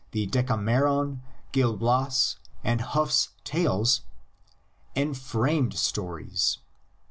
the 0.13 0.25
Decameron., 0.25 1.21
Gil 1.51 1.77
Bias, 1.77 2.37
and 2.63 2.81
Hauff's 2.81 3.29
Tales— 3.43 4.01
"enframed 4.95 5.75
stories." 5.75 6.57